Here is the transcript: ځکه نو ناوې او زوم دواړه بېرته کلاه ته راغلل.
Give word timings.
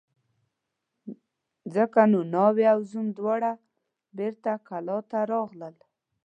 ځکه 1.75 1.99
نو 2.11 2.19
ناوې 2.33 2.65
او 2.73 2.79
زوم 2.89 3.07
دواړه 3.17 3.51
بېرته 4.17 4.51
کلاه 4.67 5.01
ته 5.11 5.19
راغلل. 5.31 5.75